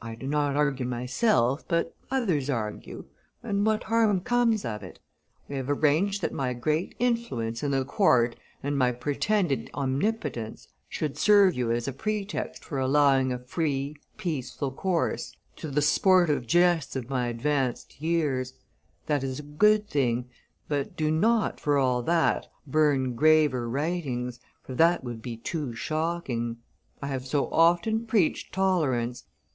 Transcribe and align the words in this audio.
I 0.00 0.14
do 0.14 0.26
not 0.26 0.56
argue 0.56 0.86
myself, 0.86 1.68
but 1.68 1.94
others 2.10 2.48
argue, 2.48 3.04
and 3.42 3.66
what 3.66 3.82
harm 3.84 4.22
comes 4.22 4.64
of 4.64 4.82
it? 4.82 4.98
We 5.48 5.56
have 5.56 5.68
arranged 5.68 6.22
that 6.22 6.32
my 6.32 6.54
great 6.54 6.94
influence 6.98 7.62
in 7.62 7.72
the 7.72 7.84
court 7.84 8.36
and 8.62 8.78
my 8.78 8.92
pretended 8.92 9.68
omnipotence 9.74 10.68
should 10.88 11.18
serve 11.18 11.52
you 11.54 11.70
as 11.70 11.86
a 11.86 11.92
pretext 11.92 12.64
for 12.64 12.78
allowing 12.78 13.30
a 13.30 13.38
free, 13.38 13.94
peaceful 14.16 14.72
course 14.72 15.36
to 15.56 15.70
the 15.70 15.82
sportive 15.82 16.46
jests 16.46 16.96
of 16.96 17.10
my 17.10 17.26
advanced 17.28 18.00
years; 18.00 18.54
that 19.04 19.22
is 19.22 19.40
a 19.40 19.42
good 19.42 19.86
thing, 19.90 20.30
but 20.68 20.96
do 20.96 21.10
not, 21.10 21.60
for 21.60 21.76
all 21.76 22.02
that, 22.04 22.46
burn 22.66 23.14
graver 23.14 23.68
writings, 23.68 24.40
for 24.62 24.74
that 24.74 25.04
would 25.04 25.20
be 25.20 25.36
too 25.36 25.74
shocking. 25.74 26.56
I 27.02 27.08
have 27.08 27.26
so 27.26 27.50
often 27.50 28.06
preached 28.06 28.54
tolerance! 28.54 29.24